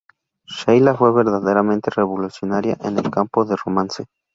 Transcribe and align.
Sheila 0.47 0.95
fue 0.95 1.13
verdaderamente 1.13 1.91
revolucionaria 1.95 2.75
en 2.81 2.97
el 2.97 3.11
campo 3.11 3.45
de 3.45 3.55
romance. 3.55 4.05